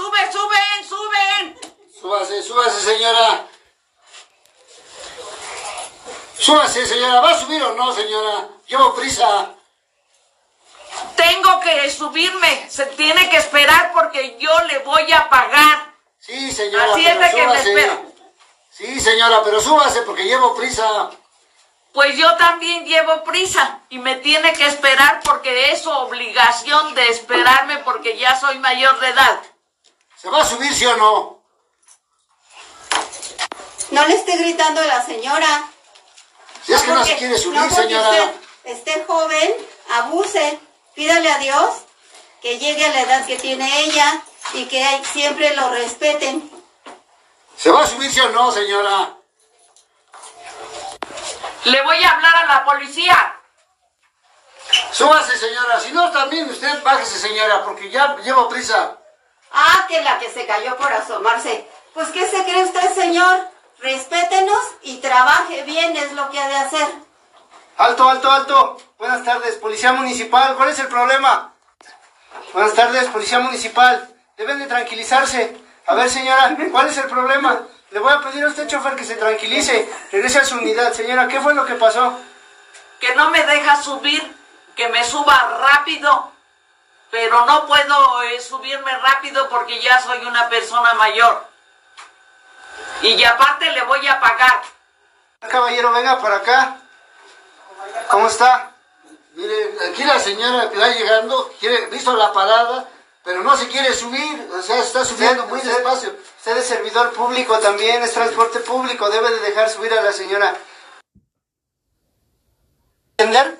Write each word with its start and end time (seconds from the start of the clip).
sube, 0.00 0.32
suben, 0.32 0.88
suben. 0.88 1.60
Súbase, 2.00 2.42
súbase, 2.42 2.80
señora. 2.80 3.46
Súbase, 6.38 6.86
señora. 6.86 7.20
¿Va 7.20 7.30
a 7.30 7.40
subir 7.40 7.62
o 7.62 7.74
no, 7.74 7.92
señora? 7.92 8.48
Llevo 8.66 8.94
prisa. 8.94 9.50
Tengo 11.16 11.60
que 11.60 11.90
subirme. 11.90 12.70
Se 12.70 12.86
tiene 12.86 13.28
que 13.28 13.36
esperar 13.36 13.92
porque 13.92 14.38
yo 14.38 14.58
le 14.68 14.78
voy 14.80 15.12
a 15.12 15.28
pagar. 15.28 15.94
Sí, 16.18 16.50
señora. 16.52 16.92
Así 16.92 17.06
es 17.06 17.18
de 17.18 17.30
que 17.30 17.46
me 17.46 17.58
espero. 17.60 18.12
Sí, 18.70 19.00
señora, 19.00 19.42
pero 19.44 19.60
súbase 19.60 20.02
porque 20.02 20.24
llevo 20.24 20.54
prisa. 20.56 21.10
Pues 21.92 22.16
yo 22.16 22.36
también 22.36 22.86
llevo 22.86 23.24
prisa 23.24 23.80
y 23.90 23.98
me 23.98 24.16
tiene 24.16 24.52
que 24.54 24.66
esperar 24.66 25.20
porque 25.24 25.72
es 25.72 25.82
su 25.82 25.90
obligación 25.90 26.94
de 26.94 27.08
esperarme 27.08 27.78
porque 27.78 28.16
ya 28.16 28.38
soy 28.38 28.58
mayor 28.60 28.98
de 29.00 29.08
edad. 29.08 29.40
¿Se 30.20 30.28
va 30.28 30.42
a 30.42 30.44
subir, 30.44 30.72
sí 30.74 30.86
o 30.86 30.96
no? 30.96 31.40
No 33.90 34.06
le 34.06 34.14
esté 34.14 34.36
gritando 34.36 34.80
a 34.80 34.86
la 34.86 35.04
señora. 35.04 35.64
Si 36.64 36.72
es 36.72 36.82
que 36.82 36.92
no 36.92 37.04
se 37.04 37.16
quiere 37.16 37.38
subir, 37.38 37.60
no 37.60 37.70
señora. 37.70 38.10
usted 38.10 38.34
esté 38.64 39.04
joven, 39.06 39.54
abuse. 39.94 40.60
Pídale 40.94 41.30
a 41.32 41.38
Dios 41.38 41.70
que 42.42 42.58
llegue 42.58 42.84
a 42.84 42.88
la 42.90 43.00
edad 43.00 43.26
que 43.26 43.36
tiene 43.36 43.80
ella 43.84 44.22
y 44.52 44.66
que 44.66 44.84
hay- 44.84 45.04
siempre 45.04 45.54
lo 45.56 45.70
respeten. 45.70 46.50
¿Se 47.56 47.70
va 47.70 47.82
a 47.82 47.86
subir, 47.86 48.12
sí 48.12 48.20
o 48.20 48.28
no, 48.30 48.52
señora? 48.52 49.16
Le 51.64 51.82
voy 51.82 52.02
a 52.02 52.10
hablar 52.10 52.36
a 52.36 52.46
la 52.46 52.64
policía. 52.64 53.36
Súbase, 54.92 55.36
señora. 55.38 55.80
Si 55.80 55.92
no, 55.92 56.10
también 56.10 56.48
usted 56.48 56.82
bájese, 56.82 57.18
señora, 57.18 57.64
porque 57.64 57.90
ya 57.90 58.16
llevo 58.18 58.48
prisa. 58.48 58.98
Ah, 59.52 59.86
que 59.88 60.00
la 60.02 60.18
que 60.18 60.30
se 60.30 60.46
cayó 60.46 60.76
por 60.76 60.92
asomarse. 60.92 61.66
Pues, 61.94 62.08
¿qué 62.08 62.28
se 62.28 62.42
cree 62.44 62.64
usted, 62.64 62.94
señor? 62.94 63.48
Respétenos 63.80 64.58
y 64.82 64.98
trabaje 64.98 65.62
bien, 65.62 65.96
es 65.96 66.12
lo 66.12 66.30
que 66.30 66.38
ha 66.38 66.48
de 66.48 66.56
hacer. 66.56 66.88
Alto, 67.78 68.08
alto, 68.08 68.30
alto. 68.30 68.76
Buenas 68.98 69.24
tardes, 69.24 69.56
Policía 69.56 69.92
Municipal. 69.92 70.54
¿Cuál 70.56 70.68
es 70.68 70.78
el 70.78 70.88
problema? 70.88 71.54
Buenas 72.52 72.74
tardes, 72.74 73.08
Policía 73.08 73.40
Municipal. 73.40 74.08
Deben 74.36 74.58
de 74.58 74.66
tranquilizarse. 74.66 75.56
A 75.86 75.94
ver, 75.94 76.10
señora, 76.10 76.56
¿cuál 76.70 76.88
es 76.88 76.98
el 76.98 77.08
problema? 77.08 77.62
Le 77.90 77.98
voy 77.98 78.12
a 78.12 78.20
pedir 78.20 78.44
a 78.44 78.48
usted, 78.48 78.68
chofer, 78.68 78.94
que 78.94 79.04
se 79.04 79.16
tranquilice. 79.16 79.90
Regrese 80.12 80.40
a 80.40 80.44
su 80.44 80.56
unidad. 80.56 80.92
Señora, 80.92 81.26
¿qué 81.26 81.40
fue 81.40 81.54
lo 81.54 81.64
que 81.64 81.74
pasó? 81.74 82.20
Que 83.00 83.14
no 83.16 83.30
me 83.30 83.44
deja 83.44 83.82
subir, 83.82 84.36
que 84.76 84.88
me 84.90 85.02
suba 85.02 85.58
rápido. 85.66 86.32
Pero 87.10 87.44
no 87.46 87.66
puedo 87.66 88.22
eh, 88.22 88.40
subirme 88.40 88.96
rápido 88.98 89.48
porque 89.48 89.80
ya 89.82 90.00
soy 90.00 90.24
una 90.24 90.48
persona 90.48 90.94
mayor. 90.94 91.44
Y 93.02 93.22
aparte 93.24 93.70
le 93.72 93.82
voy 93.82 94.06
a 94.06 94.20
pagar. 94.20 94.62
Caballero, 95.48 95.90
venga 95.92 96.20
para 96.20 96.36
acá. 96.36 96.76
¿Cómo 98.08 98.28
está? 98.28 98.72
Mire, 99.34 99.76
aquí 99.90 100.04
la 100.04 100.18
señora 100.18 100.70
que 100.70 100.78
va 100.78 100.88
llegando, 100.88 101.52
quiere, 101.58 101.86
visto 101.86 102.14
la 102.14 102.32
parada, 102.32 102.88
pero 103.24 103.42
no 103.42 103.56
se 103.56 103.68
quiere 103.68 103.92
subir. 103.94 104.48
O 104.52 104.62
sea, 104.62 104.78
está 104.78 105.04
subiendo 105.04 105.46
muy 105.46 105.58
Usted- 105.58 105.72
despacio. 105.72 106.14
Usted 106.38 106.56
es 106.58 106.66
servidor 106.66 107.12
público 107.12 107.58
también, 107.58 108.02
es 108.02 108.12
transporte 108.12 108.60
público. 108.60 109.08
Debe 109.10 109.30
de 109.30 109.40
dejar 109.40 109.68
subir 109.70 109.92
a 109.94 110.02
la 110.02 110.12
señora. 110.12 110.54
Entender 113.16 113.58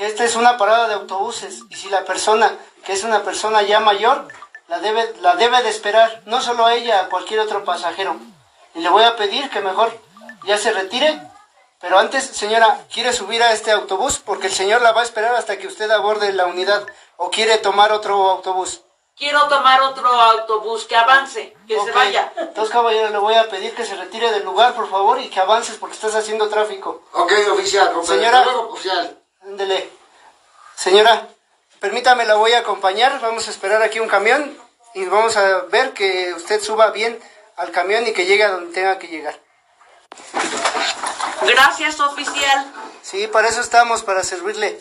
que 0.00 0.06
esta 0.06 0.24
es 0.24 0.34
una 0.34 0.56
parada 0.56 0.88
de 0.88 0.94
autobuses 0.94 1.60
y 1.68 1.74
si 1.74 1.90
la 1.90 2.06
persona, 2.06 2.50
que 2.86 2.94
es 2.94 3.04
una 3.04 3.22
persona 3.22 3.60
ya 3.60 3.80
mayor, 3.80 4.28
la 4.66 4.78
debe, 4.78 5.14
la 5.20 5.36
debe 5.36 5.62
de 5.62 5.68
esperar, 5.68 6.22
no 6.24 6.40
solo 6.40 6.64
a 6.64 6.72
ella, 6.72 7.00
a 7.00 7.08
cualquier 7.10 7.38
otro 7.40 7.66
pasajero. 7.66 8.16
Y 8.74 8.80
le 8.80 8.88
voy 8.88 9.04
a 9.04 9.16
pedir 9.16 9.50
que 9.50 9.60
mejor 9.60 9.92
ya 10.46 10.56
se 10.56 10.72
retire. 10.72 11.20
Pero 11.82 11.98
antes, 11.98 12.24
señora, 12.24 12.80
¿quiere 12.90 13.12
subir 13.12 13.42
a 13.42 13.52
este 13.52 13.72
autobús? 13.72 14.16
Porque 14.16 14.46
el 14.46 14.54
señor 14.54 14.80
la 14.80 14.92
va 14.92 15.02
a 15.02 15.04
esperar 15.04 15.34
hasta 15.34 15.58
que 15.58 15.66
usted 15.66 15.90
aborde 15.90 16.32
la 16.32 16.46
unidad. 16.46 16.82
¿O 17.18 17.28
quiere 17.28 17.58
tomar 17.58 17.92
otro 17.92 18.30
autobús? 18.30 18.80
Quiero 19.18 19.48
tomar 19.48 19.82
otro 19.82 20.08
autobús 20.08 20.86
que 20.86 20.96
avance, 20.96 21.54
que 21.68 21.78
se 21.78 21.92
vaya. 21.92 22.32
Entonces, 22.38 22.72
caballero, 22.72 23.10
le 23.10 23.18
voy 23.18 23.34
a 23.34 23.50
pedir 23.50 23.74
que 23.74 23.84
se 23.84 23.96
retire 23.96 24.32
del 24.32 24.44
lugar, 24.44 24.72
por 24.72 24.88
favor, 24.88 25.20
y 25.20 25.28
que 25.28 25.40
avances 25.40 25.76
porque 25.76 25.96
estás 25.96 26.14
haciendo 26.14 26.48
tráfico. 26.48 27.02
Ok, 27.12 27.32
oficial, 27.52 27.92
Señora. 28.02 28.48
oficial. 28.48 29.19
Ándele. 29.50 29.90
Señora, 30.76 31.26
permítame, 31.80 32.24
la 32.24 32.36
voy 32.36 32.52
a 32.52 32.60
acompañar. 32.60 33.20
Vamos 33.20 33.48
a 33.48 33.50
esperar 33.50 33.82
aquí 33.82 33.98
un 33.98 34.06
camión 34.06 34.56
y 34.94 35.04
vamos 35.06 35.36
a 35.36 35.62
ver 35.62 35.92
que 35.92 36.32
usted 36.34 36.62
suba 36.62 36.92
bien 36.92 37.18
al 37.56 37.72
camión 37.72 38.06
y 38.06 38.12
que 38.12 38.26
llegue 38.26 38.44
a 38.44 38.52
donde 38.52 38.72
tenga 38.72 39.00
que 39.00 39.08
llegar. 39.08 39.36
Gracias, 41.42 41.98
oficial. 41.98 42.72
Sí, 43.02 43.26
para 43.26 43.48
eso 43.48 43.60
estamos, 43.60 44.04
para 44.04 44.22
servirle. 44.22 44.80